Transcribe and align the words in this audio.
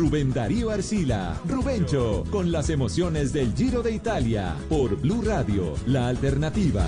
Rubén 0.00 0.32
Darío 0.32 0.70
Arcila, 0.70 1.38
Rubencho, 1.46 2.24
con 2.30 2.50
las 2.50 2.70
emociones 2.70 3.34
del 3.34 3.54
Giro 3.54 3.82
de 3.82 3.92
Italia, 3.92 4.56
por 4.70 4.96
Blue 4.96 5.20
Radio, 5.20 5.74
la 5.84 6.08
alternativa. 6.08 6.86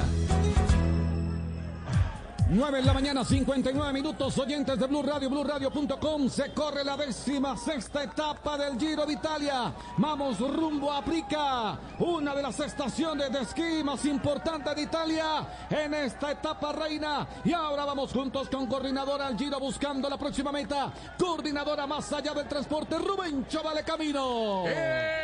9 2.52 2.80
en 2.80 2.86
la 2.86 2.92
mañana, 2.92 3.24
59 3.24 3.94
minutos, 3.94 4.37
oyentes 4.37 4.78
de 4.78 4.87
Blue 4.87 5.03
Radio, 5.03 5.30
BlueRadio.com. 5.30 6.28
Se 6.28 6.53
corre 6.53 6.85
la 6.85 6.98
décima 6.98 7.56
sexta 7.56 8.03
etapa 8.04 8.58
del 8.58 8.78
Giro 8.78 9.06
de 9.06 9.14
Italia. 9.14 9.72
Vamos 9.96 10.38
rumbo 10.38 10.92
a 10.92 11.03
Prica, 11.03 11.78
una 11.99 12.35
de 12.35 12.42
las 12.42 12.60
estaciones 12.60 13.32
de 13.32 13.40
esquí 13.40 13.82
más 13.82 14.04
importantes 14.04 14.76
de 14.76 14.82
Italia 14.82 15.49
en 15.71 15.94
esta 15.94 16.32
etapa 16.32 16.73
reina. 16.73 17.27
Y 17.42 17.54
ahora 17.54 17.86
vamos 17.86 18.12
juntos 18.12 18.50
con 18.50 18.66
coordinadora 18.66 19.28
al 19.28 19.38
Giro 19.38 19.59
buscando 19.59 20.10
la 20.10 20.19
próxima 20.19 20.52
meta. 20.52 20.92
Coordinadora 21.19 21.86
más 21.86 22.12
allá 22.12 22.34
del 22.34 22.48
transporte, 22.48 22.98
Rubén 22.98 23.46
Vale 23.64 23.82
Camino. 23.82 24.64
En 24.66 25.21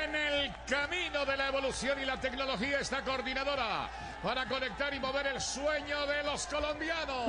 camino 0.67 1.25
de 1.25 1.37
la 1.37 1.49
evolución 1.49 2.01
y 2.01 2.05
la 2.05 2.21
tecnología, 2.21 2.81
esta 2.81 3.03
coordinadora 3.03 3.89
para 4.23 4.47
conectar 4.47 4.93
y 4.93 5.01
mover 5.01 5.29
el 5.29 5.41
sueño 5.41 6.07
de 6.07 6.23
los 6.25 6.47
colombianos. 6.47 7.27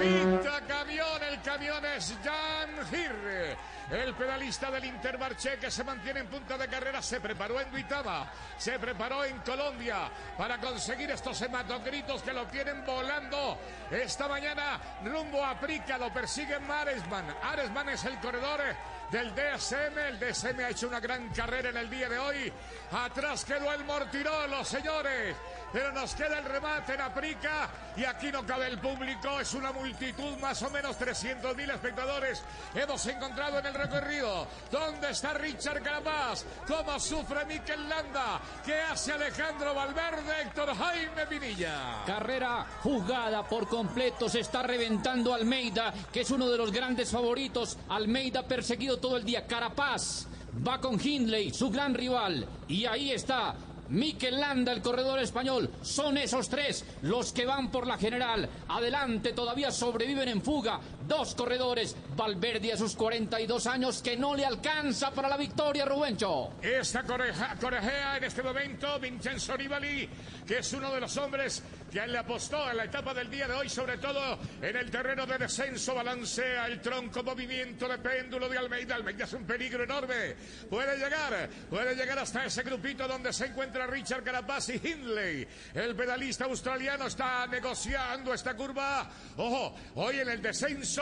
Pinta 0.00 0.60
camión, 0.66 1.22
el 1.22 1.40
camión 1.42 1.84
es 1.84 2.14
Jan 2.24 2.86
Gir. 2.90 3.56
El 3.90 4.14
pedalista 4.14 4.70
del 4.70 4.84
Intermarché 4.84 5.58
que 5.58 5.70
se 5.70 5.82
mantiene 5.82 6.20
en 6.20 6.26
punta 6.26 6.58
de 6.58 6.68
carrera 6.68 7.00
se 7.00 7.20
preparó 7.20 7.58
en 7.58 7.70
Duitama, 7.70 8.30
se 8.58 8.78
preparó 8.78 9.24
en 9.24 9.38
Colombia 9.38 10.10
para 10.36 10.58
conseguir 10.58 11.10
estos 11.10 11.40
hematocritos 11.40 12.22
que 12.22 12.34
lo 12.34 12.46
tienen 12.48 12.84
volando 12.84 13.58
esta 13.90 14.28
mañana 14.28 14.78
rumbo 15.04 15.42
a 15.42 15.58
Prica, 15.58 15.96
lo 15.96 16.12
persigue 16.12 16.58
Maresman. 16.58 17.34
Aresman 17.42 17.88
es 17.88 18.04
el 18.04 18.18
corredor 18.20 18.60
del 19.10 19.34
DSM. 19.34 19.98
El 19.98 20.18
DSM 20.18 20.60
ha 20.60 20.70
hecho 20.70 20.88
una 20.88 21.00
gran 21.00 21.28
carrera 21.30 21.70
en 21.70 21.76
el 21.76 21.90
día 21.90 22.08
de 22.08 22.18
hoy. 22.18 22.52
Atrás 22.92 23.44
quedó 23.44 23.72
el 23.72 23.84
Mortirolo, 23.84 24.64
señores. 24.64 25.34
Pero 25.72 25.92
nos 25.92 26.14
queda 26.14 26.38
el 26.38 26.44
remate 26.44 26.94
en 26.94 27.00
Aprica 27.00 27.68
y 27.96 28.04
aquí 28.04 28.32
no 28.32 28.46
cabe 28.46 28.68
el 28.68 28.78
público. 28.78 29.40
Es 29.40 29.52
una 29.54 29.72
multitud, 29.72 30.36
más 30.38 30.62
o 30.62 30.70
menos 30.70 30.96
300 30.96 31.56
mil 31.56 31.68
espectadores. 31.68 32.42
Hemos 32.74 33.06
encontrado 33.06 33.58
en 33.58 33.66
el 33.66 33.74
recorrido. 33.74 34.46
¿Dónde 34.70 35.10
está 35.10 35.34
Richard 35.34 35.82
Carapaz? 35.82 36.44
¿Cómo 36.66 36.98
sufre 36.98 37.44
Miquel 37.44 37.88
Landa? 37.88 38.40
¿Qué 38.64 38.80
hace 38.80 39.12
Alejandro 39.12 39.74
Valverde? 39.74 40.42
Héctor 40.42 40.74
Jaime 40.74 41.26
Pinilla. 41.26 42.02
Carrera 42.06 42.66
jugada 42.82 43.46
por 43.46 43.68
completo. 43.68 44.28
Se 44.28 44.40
está 44.40 44.62
reventando 44.62 45.34
Almeida, 45.34 45.92
que 46.12 46.22
es 46.22 46.30
uno 46.30 46.48
de 46.48 46.56
los 46.56 46.72
grandes 46.72 47.10
favoritos. 47.10 47.76
Almeida 47.88 48.42
perseguido 48.42 48.98
todo 48.98 49.16
el 49.16 49.24
día. 49.24 49.46
Carapaz 49.46 50.26
va 50.66 50.80
con 50.80 50.98
Hindley, 51.00 51.52
su 51.52 51.70
gran 51.70 51.94
rival. 51.94 52.46
Y 52.68 52.86
ahí 52.86 53.12
está 53.12 53.54
Mikel 53.90 54.38
Landa, 54.40 54.72
el 54.72 54.82
corredor 54.82 55.18
español. 55.18 55.70
Son 55.82 56.18
esos 56.18 56.48
tres 56.48 56.84
los 57.02 57.32
que 57.32 57.46
van 57.46 57.70
por 57.70 57.86
la 57.86 57.98
general. 57.98 58.48
Adelante, 58.68 59.32
todavía 59.32 59.70
sobreviven 59.70 60.28
en 60.28 60.42
fuga. 60.42 60.80
Dos 61.08 61.34
corredores. 61.34 61.96
Valverde 62.14 62.74
a 62.74 62.76
sus 62.76 62.94
42 62.94 63.66
años 63.66 64.02
que 64.02 64.14
no 64.14 64.34
le 64.34 64.44
alcanza 64.44 65.10
para 65.10 65.28
la 65.28 65.38
victoria, 65.38 65.86
Rubencho. 65.86 66.52
Esta 66.60 67.02
corejea 67.02 68.18
en 68.18 68.24
este 68.24 68.42
momento 68.42 69.00
Vincenzo 69.00 69.56
Nibali, 69.56 70.06
que 70.46 70.58
es 70.58 70.72
uno 70.74 70.92
de 70.92 71.00
los 71.00 71.16
hombres 71.16 71.62
que 71.90 72.06
le 72.06 72.18
apostó 72.18 72.70
en 72.70 72.76
la 72.76 72.84
etapa 72.84 73.14
del 73.14 73.30
día 73.30 73.48
de 73.48 73.54
hoy, 73.54 73.70
sobre 73.70 73.96
todo 73.96 74.38
en 74.60 74.76
el 74.76 74.90
terreno 74.90 75.24
de 75.24 75.38
descenso, 75.38 75.94
balancea 75.94 76.66
el 76.66 76.82
tronco, 76.82 77.22
movimiento 77.22 77.88
de 77.88 77.96
péndulo 77.96 78.46
de 78.46 78.58
Almeida. 78.58 78.94
Almeida 78.96 79.24
es 79.24 79.32
un 79.32 79.44
peligro 79.44 79.84
enorme. 79.84 80.36
Puede 80.68 80.98
llegar, 80.98 81.48
puede 81.70 81.94
llegar 81.94 82.18
hasta 82.18 82.44
ese 82.44 82.62
grupito 82.64 83.08
donde 83.08 83.32
se 83.32 83.46
encuentra 83.46 83.86
Richard 83.86 84.22
Carapaz 84.22 84.68
y 84.68 84.74
Hindley. 84.74 85.48
El 85.72 85.96
pedalista 85.96 86.44
australiano 86.44 87.06
está 87.06 87.46
negociando 87.46 88.34
esta 88.34 88.54
curva. 88.54 89.08
Ojo, 89.38 89.74
hoy 89.94 90.20
en 90.20 90.28
el 90.28 90.42
descenso, 90.42 90.97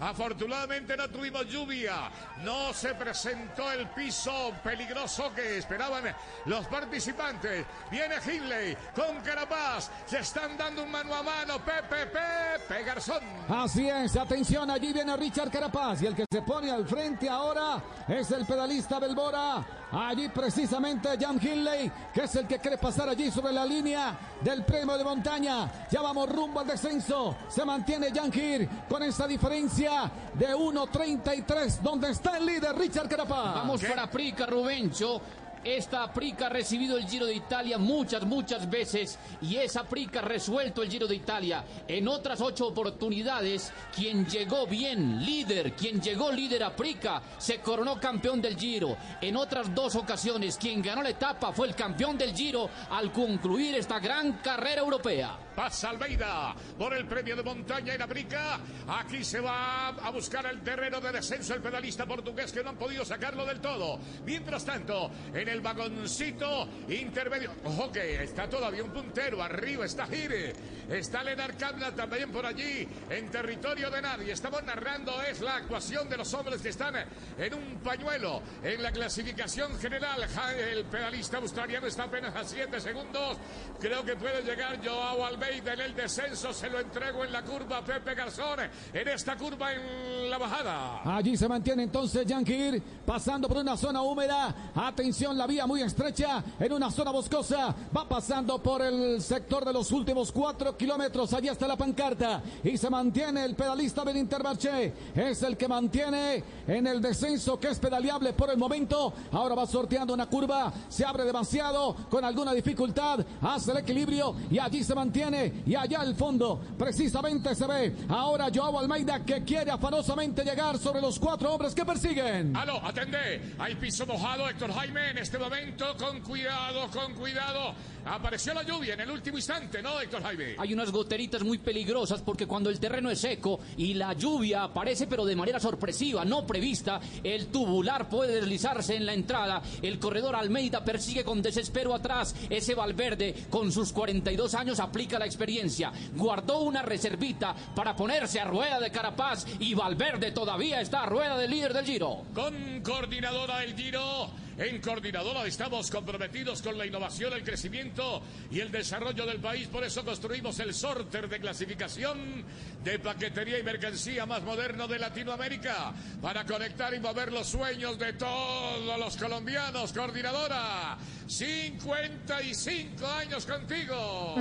afortunadamente 0.00 0.96
no 0.96 1.08
tuvimos 1.08 1.46
lluvia. 1.46 2.10
No 2.42 2.72
se 2.72 2.94
presentó 2.94 3.70
el 3.72 3.88
piso 3.88 4.52
peligroso 4.62 5.32
que 5.34 5.58
esperaban 5.58 6.04
los 6.46 6.66
participantes. 6.66 7.66
Viene 7.90 8.16
Hindley 8.16 8.76
con 8.94 9.20
Carapaz. 9.22 9.90
Se 10.06 10.18
están 10.18 10.56
dando 10.56 10.82
un 10.82 10.90
mano 10.90 11.14
a 11.14 11.22
mano. 11.22 11.58
Pepe, 11.58 12.06
Pepe 12.06 12.84
Garzón. 12.84 13.22
Así 13.48 13.88
es, 13.88 14.16
atención, 14.16 14.70
allí 14.70 14.92
viene 14.92 15.16
Richard 15.16 15.50
Carapaz 15.50 16.02
y 16.02 16.06
el 16.06 16.14
que 16.14 16.24
se 16.30 16.42
pone 16.42 16.70
al 16.70 16.86
frente 16.86 17.28
ahora 17.28 17.82
es 18.08 18.30
el 18.30 18.46
pedalista 18.46 18.98
Belbora. 18.98 19.79
Allí 19.92 20.28
precisamente 20.28 21.08
Jan 21.18 21.40
Hindley, 21.40 21.90
que 22.14 22.24
es 22.24 22.34
el 22.36 22.46
que 22.46 22.58
quiere 22.58 22.78
pasar 22.78 23.08
allí 23.08 23.30
sobre 23.30 23.52
la 23.52 23.64
línea 23.64 24.16
del 24.40 24.64
premio 24.64 24.96
de 24.96 25.04
montaña. 25.04 25.70
Ya 25.90 26.00
vamos 26.00 26.28
rumbo 26.28 26.60
al 26.60 26.66
descenso. 26.66 27.36
Se 27.48 27.64
mantiene 27.64 28.12
Jan 28.14 28.32
Gil 28.32 28.68
con 28.88 29.02
esa 29.02 29.26
diferencia 29.26 30.10
de 30.34 30.54
1.33, 30.54 31.80
donde 31.80 32.10
está 32.10 32.38
el 32.38 32.46
líder 32.46 32.76
Richard 32.76 33.08
Carapaz. 33.08 33.54
Vamos 33.54 33.82
para 33.82 34.08
Prica, 34.08 34.46
Rubencho. 34.46 35.20
Esta 35.64 36.10
Prica 36.10 36.46
ha 36.46 36.48
recibido 36.48 36.96
el 36.96 37.06
Giro 37.06 37.26
de 37.26 37.34
Italia 37.34 37.76
muchas, 37.76 38.24
muchas 38.24 38.68
veces 38.70 39.18
y 39.42 39.56
esa 39.56 39.84
Prica 39.84 40.20
ha 40.20 40.22
resuelto 40.22 40.82
el 40.82 40.90
Giro 40.90 41.06
de 41.06 41.16
Italia. 41.16 41.62
En 41.86 42.08
otras 42.08 42.40
ocho 42.40 42.68
oportunidades, 42.68 43.70
quien 43.94 44.24
llegó 44.24 44.66
bien, 44.66 45.22
líder, 45.22 45.74
quien 45.74 46.00
llegó 46.00 46.32
líder 46.32 46.64
a 46.64 46.74
Prica, 46.74 47.20
se 47.36 47.60
coronó 47.60 48.00
campeón 48.00 48.40
del 48.40 48.56
Giro. 48.56 48.96
En 49.20 49.36
otras 49.36 49.74
dos 49.74 49.96
ocasiones, 49.96 50.56
quien 50.56 50.80
ganó 50.80 51.02
la 51.02 51.10
etapa 51.10 51.52
fue 51.52 51.66
el 51.66 51.74
campeón 51.74 52.16
del 52.16 52.34
Giro 52.34 52.70
al 52.90 53.12
concluir 53.12 53.74
esta 53.74 54.00
gran 54.00 54.38
carrera 54.38 54.80
europea. 54.80 55.38
Pasa 55.60 55.90
Almeida 55.90 56.54
por 56.78 56.94
el 56.94 57.04
premio 57.04 57.36
de 57.36 57.42
montaña 57.42 57.92
en 57.92 58.00
Aprica. 58.00 58.58
Aquí 58.88 59.22
se 59.22 59.40
va 59.40 59.88
a 59.88 60.08
buscar 60.08 60.46
el 60.46 60.62
terreno 60.62 61.02
de 61.02 61.12
descenso 61.12 61.52
el 61.52 61.60
pedalista 61.60 62.06
portugués 62.06 62.50
que 62.50 62.64
no 62.64 62.70
han 62.70 62.76
podido 62.76 63.04
sacarlo 63.04 63.44
del 63.44 63.60
todo. 63.60 64.00
Mientras 64.24 64.64
tanto, 64.64 65.10
en 65.34 65.46
el 65.46 65.60
vagoncito 65.60 66.66
intermedio. 66.88 67.52
Ojo 67.64 67.92
que 67.92 68.24
está 68.24 68.48
todavía 68.48 68.82
un 68.82 68.90
puntero. 68.90 69.42
Arriba 69.42 69.84
está 69.84 70.06
Gire. 70.06 70.54
Está 70.88 71.22
Lenar 71.22 71.54
Cabla 71.58 71.94
también 71.94 72.32
por 72.32 72.46
allí. 72.46 72.88
En 73.10 73.30
territorio 73.30 73.90
de 73.90 74.00
nadie. 74.00 74.32
Estamos 74.32 74.62
narrando 74.62 75.20
es 75.24 75.42
la 75.42 75.56
actuación 75.56 76.08
de 76.08 76.16
los 76.16 76.32
hombres 76.32 76.62
que 76.62 76.70
están 76.70 76.94
en 77.36 77.52
un 77.52 77.80
pañuelo. 77.84 78.40
En 78.62 78.82
la 78.82 78.92
clasificación 78.92 79.78
general. 79.78 80.26
El 80.56 80.86
pedalista 80.86 81.36
australiano 81.36 81.86
está 81.86 82.04
apenas 82.04 82.34
a 82.34 82.44
7 82.44 82.80
segundos. 82.80 83.36
Creo 83.78 84.02
que 84.02 84.16
puede 84.16 84.42
llegar 84.42 84.82
Joao 84.82 85.26
Almeida 85.26 85.49
en 85.58 85.80
el 85.80 85.94
descenso. 85.94 86.52
Se 86.52 86.70
lo 86.70 86.78
entrego 86.78 87.24
en 87.24 87.32
la 87.32 87.42
curva 87.42 87.84
Pepe 87.84 88.14
Garzón. 88.14 88.60
En 88.92 89.08
esta 89.08 89.36
curva 89.36 89.72
en 89.72 90.30
la 90.30 90.38
bajada. 90.38 91.02
Allí 91.16 91.36
se 91.36 91.48
mantiene 91.48 91.82
entonces 91.82 92.24
Yankir 92.24 92.80
pasando 93.04 93.48
por 93.48 93.58
una 93.58 93.76
zona 93.76 94.02
húmeda. 94.02 94.72
Atención 94.74 95.36
la 95.36 95.46
vía 95.46 95.66
muy 95.66 95.82
estrecha 95.82 96.42
en 96.58 96.72
una 96.72 96.90
zona 96.90 97.10
boscosa. 97.10 97.74
Va 97.96 98.08
pasando 98.08 98.62
por 98.62 98.82
el 98.82 99.20
sector 99.20 99.64
de 99.64 99.72
los 99.72 99.90
últimos 99.92 100.30
cuatro 100.30 100.76
kilómetros. 100.76 101.34
Allí 101.34 101.48
está 101.48 101.66
la 101.66 101.76
pancarta. 101.76 102.42
Y 102.62 102.76
se 102.76 102.88
mantiene 102.88 103.44
el 103.44 103.56
pedalista 103.56 104.04
del 104.04 104.18
Intermarché. 104.18 104.92
Es 105.14 105.42
el 105.42 105.56
que 105.56 105.66
mantiene 105.66 106.44
en 106.66 106.86
el 106.86 107.00
descenso 107.00 107.58
que 107.58 107.68
es 107.68 107.78
pedaleable 107.78 108.32
por 108.34 108.50
el 108.50 108.56
momento. 108.56 109.12
Ahora 109.32 109.54
va 109.56 109.66
sorteando 109.66 110.14
una 110.14 110.26
curva. 110.26 110.72
Se 110.88 111.04
abre 111.04 111.24
demasiado 111.24 111.96
con 112.08 112.24
alguna 112.24 112.52
dificultad. 112.52 113.24
Hace 113.42 113.72
el 113.72 113.78
equilibrio 113.78 114.34
y 114.50 114.58
allí 114.58 114.84
se 114.84 114.94
mantiene. 114.94 115.29
Y 115.66 115.74
allá 115.74 116.00
al 116.00 116.14
fondo 116.14 116.60
precisamente 116.76 117.54
se 117.54 117.66
ve 117.66 117.94
ahora 118.08 118.48
Joao 118.52 118.78
Almeida 118.78 119.24
que 119.24 119.44
quiere 119.44 119.70
afanosamente 119.70 120.42
llegar 120.42 120.78
sobre 120.78 121.00
los 121.00 121.18
cuatro 121.18 121.52
hombres 121.52 121.74
que 121.74 121.84
persiguen. 121.84 122.56
Aló, 122.56 122.84
atende. 122.84 123.54
Hay 123.58 123.76
piso 123.76 124.06
mojado 124.06 124.48
Héctor 124.48 124.72
Jaime 124.72 125.10
en 125.10 125.18
este 125.18 125.38
momento. 125.38 125.96
Con 125.96 126.20
cuidado, 126.20 126.88
con 126.90 127.14
cuidado. 127.14 127.74
Apareció 128.04 128.54
la 128.54 128.62
lluvia 128.62 128.94
en 128.94 129.00
el 129.00 129.10
último 129.10 129.36
instante, 129.36 129.82
¿no, 129.82 130.00
Héctor 130.00 130.22
Jaime? 130.22 130.56
Hay 130.58 130.72
unas 130.72 130.90
goteritas 130.90 131.44
muy 131.44 131.58
peligrosas 131.58 132.22
porque 132.22 132.46
cuando 132.46 132.70
el 132.70 132.80
terreno 132.80 133.10
es 133.10 133.20
seco 133.20 133.60
y 133.76 133.94
la 133.94 134.14
lluvia 134.14 134.64
aparece 134.64 135.06
pero 135.06 135.24
de 135.24 135.36
manera 135.36 135.60
sorpresiva, 135.60 136.24
no 136.24 136.46
prevista, 136.46 137.00
el 137.22 137.48
tubular 137.48 138.08
puede 138.08 138.36
deslizarse 138.36 138.96
en 138.96 139.06
la 139.06 139.12
entrada. 139.12 139.62
El 139.82 139.98
corredor 139.98 140.34
Almeida 140.34 140.84
persigue 140.84 141.24
con 141.24 141.42
desespero 141.42 141.94
atrás. 141.94 142.34
Ese 142.48 142.74
Valverde 142.74 143.46
con 143.50 143.70
sus 143.70 143.92
42 143.92 144.54
años 144.54 144.80
aplica 144.80 145.18
la 145.20 145.26
experiencia. 145.26 145.92
Guardó 146.16 146.62
una 146.62 146.82
reservita 146.82 147.54
para 147.76 147.94
ponerse 147.94 148.40
a 148.40 148.44
rueda 148.44 148.80
de 148.80 148.90
Carapaz 148.90 149.46
y 149.60 149.74
Valverde 149.74 150.32
todavía 150.32 150.80
está 150.80 151.02
a 151.02 151.06
rueda 151.06 151.36
del 151.36 151.50
líder 151.50 151.72
del 151.72 151.84
Giro. 151.84 152.24
Con 152.34 152.80
coordinadora 152.82 153.58
del 153.58 153.76
Giro 153.76 154.30
En 154.60 154.78
Coordinadora 154.80 155.46
estamos 155.46 155.90
comprometidos 155.90 156.60
con 156.60 156.76
la 156.76 156.84
innovación, 156.84 157.32
el 157.32 157.42
crecimiento 157.42 158.22
y 158.50 158.60
el 158.60 158.70
desarrollo 158.70 159.24
del 159.24 159.40
país. 159.40 159.68
Por 159.68 159.84
eso 159.84 160.04
construimos 160.04 160.58
el 160.60 160.74
sorter 160.74 161.30
de 161.30 161.40
clasificación 161.40 162.44
de 162.84 162.98
paquetería 162.98 163.58
y 163.58 163.62
mercancía 163.62 164.26
más 164.26 164.42
moderno 164.42 164.86
de 164.86 164.98
Latinoamérica 164.98 165.94
para 166.20 166.44
conectar 166.44 166.92
y 166.92 167.00
mover 167.00 167.32
los 167.32 167.46
sueños 167.46 167.98
de 167.98 168.12
todos 168.12 168.98
los 168.98 169.16
colombianos. 169.16 169.94
Coordinadora, 169.94 170.98
55 171.30 173.06
años 173.06 173.46
contigo. 173.46 174.34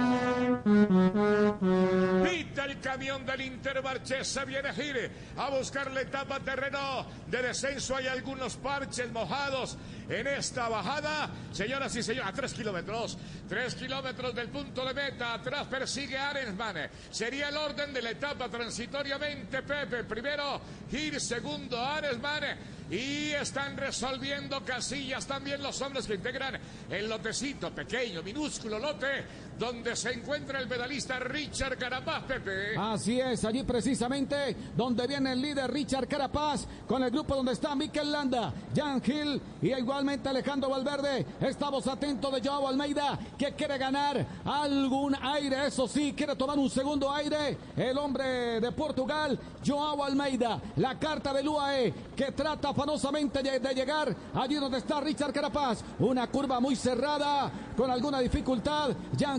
Pita 2.24 2.66
el 2.66 2.80
camión 2.80 3.24
del 3.28 3.42
Intermarché, 3.42 4.26
se 4.26 4.44
viene 4.46 4.74
gire 4.74 5.12
a 5.38 5.52
buscar 5.52 5.92
la 5.92 6.02
etapa 6.02 6.40
terreno 6.40 7.06
de 7.28 7.44
descenso. 7.44 7.96
Hay 7.96 8.08
algunos 8.08 8.56
parches 8.56 9.12
mojados 9.12 9.78
en 10.10 10.28
esta 10.28 10.68
bajada. 10.68 11.30
Señoras 11.52 11.96
y 11.96 12.04
señores, 12.04 12.30
a 12.30 12.34
tres 12.34 12.54
kilómetros. 12.54 13.18
Tres 13.48 13.76
kilómetros 13.76 14.34
del 14.34 14.50
punto 14.50 14.86
de 14.86 14.94
meta. 14.94 15.36
Atrás 15.36 15.68
persigue 15.68 16.18
Arensman. 16.18 16.90
Sería 17.12 17.50
el 17.50 17.58
orden 17.58 17.94
de 17.94 18.02
la 18.02 18.12
etapa 18.12 18.50
transitoriamente. 18.50 19.62
Pepe, 19.62 20.04
primero 20.04 20.60
Gir, 20.90 21.22
segundo 21.22 21.80
Arensman. 21.80 22.80
Y 22.90 23.30
están 23.30 23.78
resolviendo 23.78 24.66
casillas 24.66 25.28
también 25.28 25.62
los 25.62 25.80
hombres 25.82 26.08
que 26.08 26.16
integran 26.16 26.60
el 26.90 27.08
lotecito, 27.08 27.70
pequeño, 27.74 28.24
minúsculo 28.24 28.80
lote, 28.80 29.26
donde 29.60 29.94
se 29.96 30.14
encuentra 30.14 30.60
el 30.60 30.68
pedalista 30.70 31.20
Richard 31.20 31.78
Carapaz, 31.78 32.24
Pepe. 32.24 32.78
Así 32.78 33.20
es, 33.20 33.44
allí 33.44 33.64
precisamente 33.64 34.56
donde 34.76 35.06
viene 35.06 35.34
el 35.34 35.42
líder 35.42 35.70
Richard 35.72 36.08
Carapaz, 36.08 36.66
con 36.88 37.04
el 37.04 37.12
grupo 37.12 37.36
donde 37.36 37.52
está 37.52 37.76
Mikel 37.76 38.10
Landa, 38.10 38.54
Jan 38.74 39.02
Hill 39.06 39.42
y 39.62 39.74
igualmente 39.74 40.30
Alejandro 40.30 40.70
Valverde. 40.70 41.26
Estamos 41.42 41.86
atentos 41.88 42.34
de 42.34 42.48
Joao 42.48 42.70
Almeida, 42.70 43.20
que 43.38 43.54
quiere 43.54 43.78
ganar 43.78 44.26
algún 44.46 45.14
aire, 45.22 45.68
eso 45.68 45.88
sí, 45.88 46.14
quiere 46.16 46.38
tomar 46.38 46.58
un 46.58 46.70
segundo 46.70 47.12
aire. 47.14 47.58
El 47.76 47.98
hombre 47.98 48.62
de 48.62 48.72
Portugal, 48.72 49.38
Joao 49.66 50.06
Almeida, 50.06 50.62
la 50.78 50.98
carta 50.98 51.34
del 51.34 51.50
UAE, 51.50 51.94
que 52.16 52.32
trata 52.32 52.70
afanosamente 52.70 53.44
de, 53.44 53.60
de 53.60 53.74
llegar 53.74 54.16
allí 54.34 54.56
donde 54.56 54.78
está 54.78 55.02
Richard 55.02 55.34
Carapaz. 55.34 55.84
Una 56.00 56.28
curva 56.28 56.62
muy 56.62 56.78
cerrada, 56.78 57.52
con 57.80 57.90
alguna 57.90 58.20
dificultad. 58.20 58.90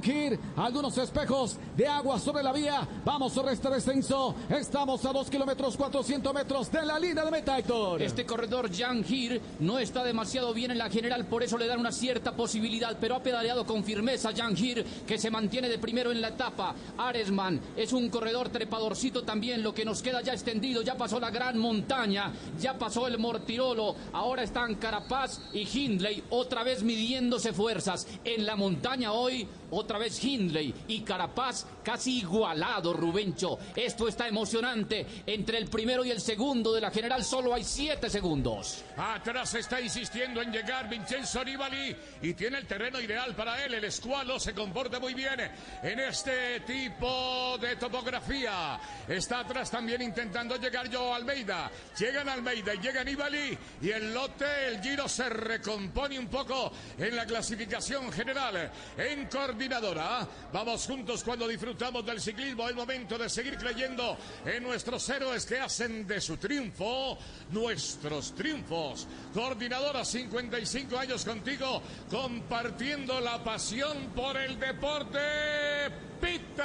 Hill, 0.02 0.38
algunos 0.56 0.96
espejos 0.96 1.58
de 1.76 1.86
agua 1.86 2.18
sobre 2.18 2.42
la 2.42 2.54
vía. 2.54 2.88
Vamos 3.04 3.34
sobre 3.34 3.52
este 3.52 3.68
descenso. 3.68 4.34
Estamos 4.48 5.04
a 5.04 5.12
2 5.12 5.28
kilómetros 5.28 5.76
400 5.76 6.32
metros 6.32 6.72
de 6.72 6.86
la 6.86 6.98
línea 6.98 7.22
de 7.22 7.30
meta, 7.30 7.58
Héctor. 7.58 8.00
Este 8.00 8.24
corredor 8.24 8.74
Jan 8.74 9.04
Hir 9.06 9.42
no 9.58 9.78
está 9.78 10.02
demasiado 10.04 10.54
bien 10.54 10.70
en 10.70 10.78
la 10.78 10.88
general, 10.88 11.26
por 11.26 11.42
eso 11.42 11.58
le 11.58 11.66
dan 11.66 11.80
una 11.80 11.92
cierta 11.92 12.34
posibilidad, 12.34 12.96
pero 12.98 13.16
ha 13.16 13.22
pedaleado 13.22 13.66
con 13.66 13.84
firmeza 13.84 14.30
Jan 14.34 14.56
Hir, 14.56 14.86
que 15.06 15.18
se 15.18 15.30
mantiene 15.30 15.68
de 15.68 15.78
primero 15.78 16.10
en 16.10 16.22
la 16.22 16.28
etapa. 16.28 16.74
Aresman 16.96 17.60
es 17.76 17.92
un 17.92 18.08
corredor 18.08 18.48
trepadorcito 18.48 19.22
también, 19.22 19.62
lo 19.62 19.74
que 19.74 19.84
nos 19.84 20.00
queda 20.00 20.22
ya 20.22 20.32
extendido, 20.32 20.80
ya 20.80 20.96
pasó 20.96 21.20
la 21.20 21.30
gran 21.30 21.58
montaña, 21.58 22.32
ya 22.58 22.78
pasó 22.78 23.06
el 23.06 23.18
Mortirolo, 23.18 23.96
ahora 24.14 24.44
están 24.44 24.76
Carapaz 24.76 25.42
y 25.52 25.68
Hindley 25.68 26.24
otra 26.30 26.62
vez 26.62 26.82
midiéndose 26.82 27.52
fuerzas. 27.52 28.06
En 28.30 28.46
la 28.46 28.54
montaña 28.54 29.10
hoy, 29.10 29.44
otra 29.72 29.98
vez 29.98 30.22
Hindley 30.22 30.72
y 30.86 31.00
Carapaz 31.00 31.66
casi 31.82 32.18
igualado, 32.18 32.92
Rubencho. 32.92 33.58
Esto 33.74 34.06
está 34.06 34.28
emocionante. 34.28 35.04
Entre 35.26 35.58
el 35.58 35.68
primero 35.68 36.04
y 36.04 36.12
el 36.12 36.20
segundo 36.20 36.72
de 36.72 36.80
la 36.80 36.92
general 36.92 37.24
solo 37.24 37.52
hay 37.52 37.64
siete 37.64 38.08
segundos. 38.08 38.84
Atrás 38.96 39.54
está 39.54 39.80
insistiendo 39.80 40.40
en 40.42 40.52
llegar 40.52 40.88
Vincenzo 40.88 41.44
Nibali 41.44 41.96
y 42.22 42.34
tiene 42.34 42.58
el 42.58 42.68
terreno 42.68 43.00
ideal 43.00 43.34
para 43.34 43.64
él. 43.64 43.74
El 43.74 43.84
escualo 43.84 44.38
se 44.38 44.54
comporta 44.54 45.00
muy 45.00 45.12
bien 45.12 45.40
en 45.82 45.98
este 45.98 46.60
tipo 46.60 47.58
de 47.58 47.74
topografía. 47.74 48.78
Está 49.08 49.40
atrás 49.40 49.72
también 49.72 50.02
intentando 50.02 50.54
llegar 50.56 50.88
yo 50.88 51.12
Almeida. 51.12 51.68
Llegan 51.98 52.28
Almeida 52.28 52.74
y 52.74 52.78
llega 52.78 53.02
Nibali 53.02 53.58
y 53.82 53.90
el 53.90 54.14
lote, 54.14 54.68
el 54.68 54.80
giro 54.80 55.08
se 55.08 55.28
recompone 55.28 56.16
un 56.16 56.28
poco 56.28 56.70
en 56.96 57.16
la 57.16 57.26
clasificación 57.26 58.12
general. 58.20 58.70
En 58.98 59.26
coordinadora, 59.26 60.28
vamos 60.52 60.86
juntos 60.86 61.24
cuando 61.24 61.48
disfrutamos 61.48 62.04
del 62.04 62.20
ciclismo. 62.20 62.68
Es 62.68 62.74
momento 62.74 63.16
de 63.16 63.30
seguir 63.30 63.56
creyendo 63.56 64.16
en 64.44 64.62
nuestros 64.62 65.08
héroes 65.08 65.46
que 65.46 65.58
hacen 65.58 66.06
de 66.06 66.20
su 66.20 66.36
triunfo 66.36 67.18
nuestros 67.50 68.34
triunfos. 68.34 69.06
Coordinadora, 69.32 70.04
55 70.04 70.98
años 70.98 71.24
contigo, 71.24 71.82
compartiendo 72.10 73.20
la 73.20 73.42
pasión 73.42 74.10
por 74.14 74.36
el 74.36 74.58
deporte. 74.58 76.09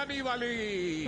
Nibali. 0.04 1.06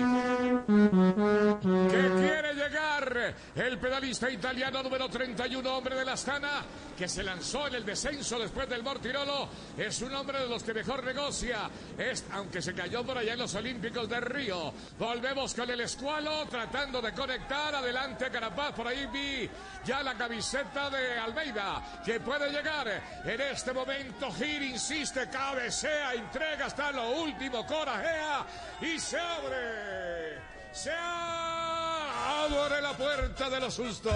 Que 1.89 2.12
quiere 2.16 2.54
llegar 2.54 3.36
el 3.56 3.78
pedalista 3.80 4.30
italiano 4.30 4.81
número 4.81 5.10
31, 5.10 5.78
hombre 5.78 5.95
de 5.95 6.06
la 6.06 6.13
Astana, 6.13 6.63
que 6.98 7.07
se 7.07 7.24
lanzó 7.24 7.68
en 7.68 7.75
el 7.75 7.86
descenso 7.86 8.39
después 8.39 8.69
del 8.69 8.84
Mortirolo. 8.84 9.50
Es 9.78 10.01
un 10.01 10.13
hombre 10.13 10.39
de 10.39 10.48
los 10.48 10.63
que 10.63 10.74
mejor 10.74 11.04
negocia. 11.04 11.69
Es, 11.98 12.25
aunque 12.31 12.62
se 12.62 12.74
cayó 12.74 13.04
por 13.04 13.18
allá 13.18 13.34
en 13.34 13.39
los 13.39 13.56
Olímpicos 13.56 14.07
de 14.07 14.19
Río. 14.22 14.74
Volvemos 14.98 15.54
con 15.54 15.69
el 15.69 15.81
escualo, 15.81 16.45
tratando 16.45 17.01
de 17.01 17.12
conectar. 17.13 17.75
Adelante 17.75 18.30
Carapaz, 18.31 18.74
por 18.74 18.88
ahí 18.88 19.07
vi 19.12 19.50
ya 19.84 20.04
la 20.04 20.16
camiseta 20.16 20.89
de 20.89 21.18
Almeida, 21.18 22.01
que 22.06 22.19
puede 22.19 22.50
llegar 22.51 22.88
en 23.24 23.42
este 23.42 23.74
momento. 23.74 24.31
Gir 24.31 24.62
insiste, 24.62 25.28
cabecea, 25.30 26.13
entrega 26.13 26.66
hasta 26.66 26.92
lo 26.92 27.22
último, 27.22 27.66
corajea 27.66 28.45
y 28.81 29.00
se 29.00 29.18
abre. 29.19 30.41
Se 30.71 30.91
abre 30.91 32.81
la 32.81 32.94
puerta 32.94 33.50
de 33.50 33.59
los 33.59 33.74
sustos. 33.74 34.13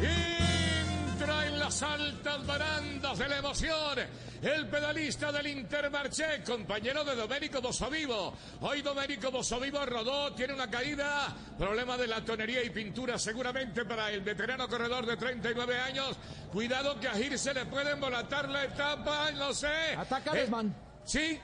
Entra 0.00 1.46
en 1.46 1.58
las 1.58 1.82
altas 1.82 2.46
barandas 2.46 3.18
de 3.18 3.28
la 3.28 3.38
emoción 3.38 4.29
el 4.42 4.68
pedalista 4.68 5.30
del 5.32 5.46
Intermarché, 5.48 6.42
compañero 6.44 7.04
de 7.04 7.14
Domenico 7.14 7.60
Bossovivo. 7.60 8.34
Hoy 8.60 8.80
Domenico 8.80 9.30
Bossovivo 9.30 9.84
rodó, 9.84 10.32
tiene 10.32 10.54
una 10.54 10.70
caída, 10.70 11.34
problema 11.58 11.96
de 11.98 12.06
la 12.06 12.24
tonería 12.24 12.62
y 12.64 12.70
pintura 12.70 13.18
seguramente 13.18 13.84
para 13.84 14.10
el 14.10 14.22
veterano 14.22 14.66
corredor 14.68 15.04
de 15.04 15.16
39 15.16 15.78
años. 15.80 16.16
Cuidado 16.52 16.98
que 16.98 17.08
a 17.08 17.12
Gir 17.12 17.38
se 17.38 17.52
le 17.52 17.66
puede 17.66 17.90
embolatar 17.90 18.48
la 18.48 18.64
etapa, 18.64 19.30
no 19.32 19.52
sé. 19.52 19.94
Ataca 19.96 20.30
Eh, 20.30 20.38
Aresman. 20.40 20.74
sí, 21.04 21.38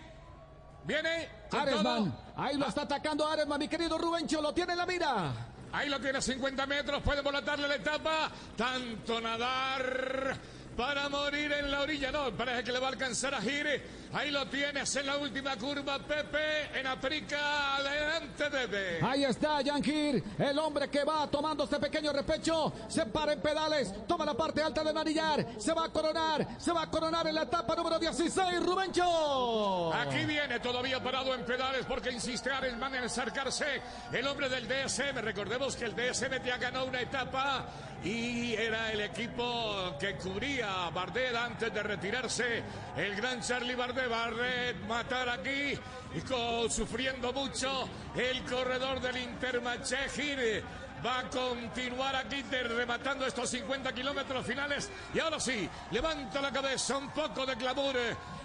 viene. 0.84 1.28
Aresman. 1.52 2.16
Ahí 2.36 2.56
lo 2.56 2.66
está 2.66 2.82
atacando 2.82 3.26
Aresman, 3.28 3.58
mi 3.58 3.68
querido 3.68 3.98
Rubencho. 3.98 4.40
Lo 4.40 4.54
tiene 4.54 4.72
en 4.72 4.78
la 4.78 4.86
mira. 4.86 5.32
Ahí 5.72 5.90
lo 5.90 6.00
tiene 6.00 6.18
a 6.18 6.22
50 6.22 6.64
metros, 6.66 7.02
puede 7.02 7.20
volatarle 7.20 7.68
la 7.68 7.74
etapa. 7.74 8.30
Tanto 8.56 9.20
nadar 9.20 10.36
para 10.76 11.08
morir 11.08 11.52
en 11.52 11.70
la 11.70 11.80
orilla. 11.80 12.12
No, 12.12 12.30
parece 12.32 12.64
que 12.64 12.72
le 12.72 12.78
va 12.78 12.88
a 12.88 12.90
alcanzar 12.90 13.34
a 13.34 13.40
Gire. 13.40 14.06
Ahí 14.12 14.30
lo 14.30 14.46
tienes 14.46 14.94
en 14.96 15.06
la 15.06 15.16
última 15.16 15.56
curva, 15.56 15.98
Pepe, 15.98 16.78
en 16.78 16.86
África. 16.86 17.76
Adelante, 17.76 18.44
Pepe. 18.50 18.98
Ahí 19.02 19.24
está 19.24 19.60
Yankir, 19.62 20.22
el 20.38 20.58
hombre 20.58 20.88
que 20.88 21.04
va 21.04 21.26
tomando 21.28 21.64
este 21.64 21.78
pequeño 21.78 22.12
repecho, 22.12 22.72
se 22.88 23.04
para 23.06 23.32
en 23.32 23.40
pedales, 23.40 23.92
toma 24.06 24.24
la 24.24 24.34
parte 24.34 24.62
alta 24.62 24.84
de 24.84 24.92
Manillar, 24.92 25.46
se 25.58 25.72
va 25.72 25.86
a 25.86 25.88
coronar, 25.88 26.46
se 26.58 26.72
va 26.72 26.82
a 26.82 26.90
coronar 26.90 27.26
en 27.26 27.34
la 27.34 27.42
etapa 27.42 27.74
número 27.74 27.98
16, 27.98 28.64
Rubencho. 28.64 29.92
Aquí 29.92 30.24
viene 30.24 30.60
todavía 30.60 31.02
parado 31.02 31.34
en 31.34 31.44
pedales 31.44 31.84
porque 31.86 32.10
insiste 32.10 32.50
Aresman 32.50 32.94
en 32.94 33.04
acercarse. 33.04 33.82
El 34.12 34.26
hombre 34.26 34.48
del 34.48 34.66
DSM, 34.68 35.18
recordemos 35.18 35.76
que 35.76 35.86
el 35.86 35.94
DSM 35.94 36.42
ya 36.44 36.56
ganó 36.58 36.84
una 36.84 37.00
etapa 37.00 37.66
y 38.04 38.54
era 38.54 38.92
el 38.92 39.00
equipo 39.00 39.94
que 39.98 40.14
cubría 40.16 40.65
a 40.66 40.90
Bardet 40.90 41.34
antes 41.34 41.72
de 41.72 41.82
retirarse. 41.82 42.62
El 42.96 43.14
gran 43.16 43.40
Charlie 43.40 43.74
Bardet, 43.74 44.08
Bardet 44.08 44.76
matar 44.86 45.28
aquí 45.28 45.78
y 46.14 46.70
sufriendo 46.70 47.32
mucho 47.32 47.88
el 48.14 48.42
corredor 48.44 49.00
del 49.00 49.16
Intermarché 49.18 50.08
Gire. 50.08 50.62
Va 51.04 51.20
a 51.20 51.30
continuar 51.30 52.16
aquí 52.16 52.42
rematando 52.42 53.26
estos 53.26 53.50
50 53.50 53.92
kilómetros 53.92 54.46
finales. 54.46 54.90
Y 55.14 55.20
ahora 55.20 55.38
sí, 55.38 55.68
levanta 55.90 56.40
la 56.40 56.50
cabeza, 56.50 56.96
un 56.96 57.10
poco 57.10 57.44
de 57.44 57.54
glamour. 57.54 57.96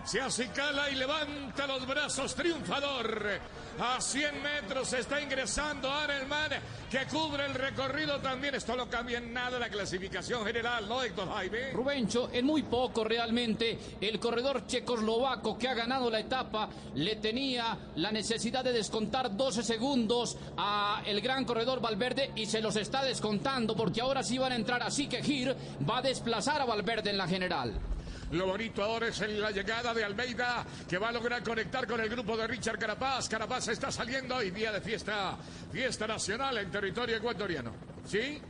Se 0.03 0.19
acicala 0.19 0.89
y 0.89 0.95
levanta 0.95 1.67
los 1.67 1.85
brazos, 1.85 2.33
triunfador. 2.35 3.39
A 3.79 4.01
100 4.01 4.43
metros 4.43 4.91
está 4.93 5.21
ingresando 5.21 5.89
Arelman, 5.91 6.51
que 6.89 7.05
cubre 7.05 7.45
el 7.45 7.53
recorrido 7.53 8.19
también. 8.19 8.55
Esto 8.55 8.75
no 8.75 8.89
cambia 8.89 9.19
en 9.19 9.31
nada 9.31 9.57
la 9.59 9.69
clasificación 9.69 10.45
general, 10.45 10.89
¿no, 10.89 11.01
Héctor 11.01 11.31
Jaime? 11.31 11.71
Rubencho, 11.71 12.29
en 12.33 12.45
muy 12.45 12.63
poco 12.63 13.03
realmente, 13.03 13.77
el 14.01 14.19
corredor 14.19 14.65
checoslovaco 14.65 15.57
que 15.57 15.69
ha 15.69 15.73
ganado 15.73 16.09
la 16.09 16.19
etapa 16.19 16.67
le 16.95 17.15
tenía 17.17 17.77
la 17.95 18.11
necesidad 18.11 18.63
de 18.63 18.73
descontar 18.73 19.37
12 19.37 19.63
segundos 19.63 20.37
a 20.57 21.03
el 21.05 21.21
gran 21.21 21.45
corredor 21.45 21.79
Valverde 21.79 22.31
y 22.35 22.47
se 22.47 22.61
los 22.61 22.75
está 22.75 23.03
descontando 23.03 23.75
porque 23.75 24.01
ahora 24.01 24.23
sí 24.23 24.37
van 24.37 24.51
a 24.51 24.55
entrar. 24.55 24.83
Así 24.83 25.07
que 25.07 25.23
Gir 25.23 25.55
va 25.89 25.99
a 25.99 26.01
desplazar 26.01 26.59
a 26.59 26.65
Valverde 26.65 27.11
en 27.11 27.17
la 27.17 27.27
general. 27.27 27.79
Lo 28.31 28.47
bonito 28.47 28.81
ahora 28.81 29.07
es 29.07 29.19
la 29.19 29.51
llegada 29.51 29.93
de 29.93 30.05
Almeida, 30.05 30.65
que 30.87 30.97
va 30.97 31.09
a 31.09 31.11
lograr 31.11 31.43
conectar 31.43 31.85
con 31.85 31.99
el 31.99 32.07
grupo 32.07 32.37
de 32.37 32.47
Richard 32.47 32.79
Carapaz. 32.79 33.27
Carapaz 33.27 33.67
está 33.67 33.91
saliendo 33.91 34.35
hoy 34.35 34.51
día 34.51 34.71
de 34.71 34.79
fiesta, 34.79 35.37
fiesta 35.71 36.07
nacional 36.07 36.57
en 36.57 36.71
territorio 36.71 37.17
ecuatoriano. 37.17 37.73
¿Sí? 38.05 38.41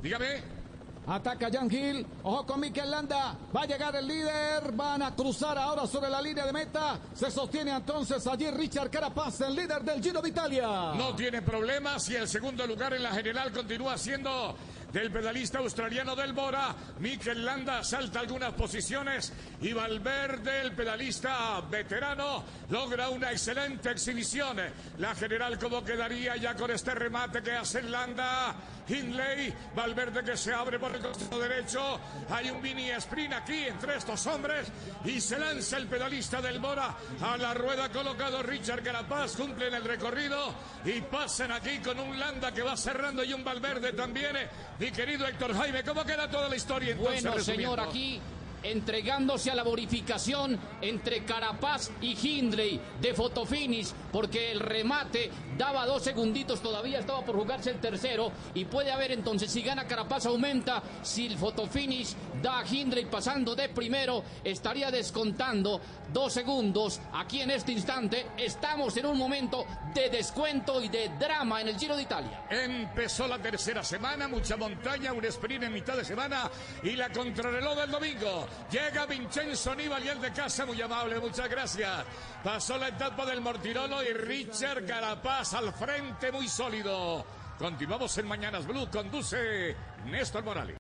Dígame. 0.00 0.62
Ataca 1.04 1.48
Jan 1.52 1.68
Hill. 1.68 2.06
Ojo 2.22 2.46
con 2.46 2.60
Mikel 2.60 2.88
Landa. 2.88 3.36
Va 3.54 3.62
a 3.62 3.66
llegar 3.66 3.96
el 3.96 4.06
líder. 4.06 4.70
Van 4.72 5.02
a 5.02 5.14
cruzar 5.16 5.58
ahora 5.58 5.84
sobre 5.86 6.08
la 6.08 6.22
línea 6.22 6.46
de 6.46 6.52
meta. 6.52 7.00
Se 7.12 7.28
sostiene 7.28 7.74
entonces 7.74 8.24
allí 8.28 8.48
Richard 8.50 8.88
Carapaz, 8.88 9.40
el 9.40 9.56
líder 9.56 9.82
del 9.82 10.00
Giro 10.00 10.22
de 10.22 10.28
Italia. 10.28 10.92
No 10.94 11.16
tiene 11.16 11.42
problemas 11.42 12.08
y 12.08 12.14
el 12.14 12.28
segundo 12.28 12.64
lugar 12.68 12.94
en 12.94 13.02
la 13.02 13.10
general 13.10 13.50
continúa 13.50 13.98
siendo 13.98 14.56
del 14.92 15.10
pedalista 15.10 15.58
australiano 15.58 16.14
del 16.14 16.32
Bora. 16.32 16.74
Mikel 16.98 17.44
Landa 17.44 17.82
salta 17.82 18.20
algunas 18.20 18.52
posiciones 18.52 19.32
y 19.60 19.72
Valverde, 19.72 20.60
el 20.60 20.72
pedalista 20.72 21.60
veterano, 21.62 22.44
logra 22.70 23.08
una 23.08 23.30
excelente 23.32 23.90
exhibición. 23.90 24.58
La 24.98 25.14
general, 25.14 25.58
¿cómo 25.58 25.84
quedaría 25.84 26.36
ya 26.36 26.54
con 26.54 26.70
este 26.70 26.94
remate 26.94 27.42
que 27.42 27.52
hace 27.52 27.82
Landa? 27.82 28.54
Hindley, 28.88 29.54
Valverde 29.74 30.24
que 30.24 30.36
se 30.36 30.52
abre 30.52 30.78
por 30.78 30.94
el 30.94 31.00
costado 31.00 31.40
derecho. 31.40 32.00
Hay 32.30 32.50
un 32.50 32.60
mini 32.60 32.90
sprint 32.90 33.32
aquí 33.32 33.64
entre 33.64 33.96
estos 33.96 34.26
hombres 34.26 34.66
y 35.04 35.20
se 35.20 35.38
lanza 35.38 35.78
el 35.78 35.86
pedalista 35.86 36.40
del 36.42 36.58
Bora 36.58 36.94
a 37.20 37.36
la 37.36 37.54
rueda 37.54 37.88
colocado 37.90 38.42
Richard 38.42 38.82
Carapaz. 38.82 39.36
Cumplen 39.36 39.74
el 39.74 39.84
recorrido 39.84 40.54
y 40.84 41.00
pasan 41.00 41.52
aquí 41.52 41.78
con 41.78 41.98
un 42.00 42.18
Landa 42.18 42.52
que 42.52 42.62
va 42.62 42.76
cerrando 42.76 43.24
y 43.24 43.32
un 43.32 43.44
Valverde 43.44 43.92
también. 43.92 44.36
Mi 44.82 44.90
querido 44.90 45.24
Héctor 45.28 45.54
Jaime, 45.54 45.84
¿cómo 45.84 46.04
queda 46.04 46.28
toda 46.28 46.48
la 46.48 46.56
historia 46.56 46.90
entonces? 46.90 47.22
Bueno, 47.22 47.38
señor, 47.44 47.78
aquí 47.78 48.20
entregándose 48.62 49.50
a 49.50 49.54
la 49.54 49.62
bonificación 49.62 50.58
entre 50.80 51.24
Carapaz 51.24 51.90
y 52.00 52.16
Hindley 52.16 52.80
de 53.00 53.14
Fotofinis, 53.14 53.94
porque 54.12 54.50
el 54.52 54.60
remate 54.60 55.30
daba 55.56 55.86
dos 55.86 56.02
segunditos, 56.02 56.60
todavía 56.60 56.98
estaba 57.00 57.24
por 57.24 57.36
jugarse 57.36 57.70
el 57.70 57.80
tercero, 57.80 58.32
y 58.54 58.64
puede 58.64 58.92
haber 58.92 59.12
entonces, 59.12 59.50
si 59.50 59.62
gana 59.62 59.86
Carapaz 59.86 60.26
aumenta, 60.26 60.82
si 61.02 61.26
el 61.26 61.36
Fotofinis 61.36 62.16
da 62.42 62.60
a 62.60 62.66
Hindley 62.66 63.06
pasando 63.06 63.54
de 63.54 63.68
primero, 63.68 64.24
estaría 64.44 64.90
descontando 64.90 65.80
dos 66.12 66.32
segundos. 66.32 67.00
Aquí 67.12 67.40
en 67.40 67.50
este 67.50 67.72
instante 67.72 68.26
estamos 68.36 68.96
en 68.96 69.06
un 69.06 69.18
momento 69.18 69.64
de 69.94 70.10
descuento 70.10 70.82
y 70.82 70.88
de 70.88 71.10
drama 71.18 71.60
en 71.60 71.68
el 71.68 71.78
Giro 71.78 71.96
de 71.96 72.02
Italia. 72.02 72.44
Empezó 72.50 73.26
la 73.26 73.38
tercera 73.38 73.82
semana, 73.82 74.28
mucha 74.28 74.56
montaña, 74.56 75.12
un 75.12 75.24
sprint 75.24 75.64
en 75.64 75.72
mitad 75.72 75.96
de 75.96 76.04
semana 76.04 76.50
y 76.82 76.96
la 76.96 77.10
contrarreloj 77.10 77.76
del 77.76 77.90
domingo. 77.90 78.46
Llega 78.70 79.06
Vincenzo 79.06 79.72
Aníbal 79.72 80.04
y 80.04 80.08
el 80.08 80.20
de 80.20 80.32
casa, 80.32 80.64
muy 80.64 80.80
amable, 80.80 81.20
muchas 81.20 81.48
gracias. 81.48 82.04
Pasó 82.42 82.78
la 82.78 82.88
etapa 82.88 83.26
del 83.26 83.40
Mortirolo 83.40 84.02
y 84.02 84.12
Richard 84.12 84.86
Carapaz 84.86 85.54
al 85.54 85.72
frente, 85.72 86.32
muy 86.32 86.48
sólido. 86.48 87.24
Continuamos 87.58 88.16
en 88.18 88.26
Mañanas 88.26 88.66
Blue, 88.66 88.88
conduce 88.90 89.76
Néstor 90.06 90.42
Morales. 90.42 90.70